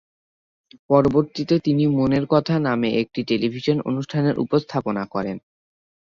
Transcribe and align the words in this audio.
পরবর্তীতে 0.89 1.55
তিনি 1.59 1.83
"মনের 1.97 2.25
কথা" 2.27 2.55
নামে 2.59 2.89
একটি 3.01 3.19
টেলিভিশন 3.29 3.77
অনুষ্ঠানের 3.81 4.35
উপস্থাপনা 4.39 5.03
করেন। 5.05 5.37